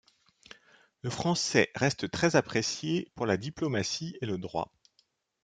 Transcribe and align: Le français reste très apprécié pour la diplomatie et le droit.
Le 1.03 1.11
français 1.11 1.69
reste 1.75 2.09
très 2.09 2.35
apprécié 2.35 3.11
pour 3.13 3.27
la 3.27 3.37
diplomatie 3.37 4.17
et 4.19 4.25
le 4.25 4.39
droit. 4.39 4.71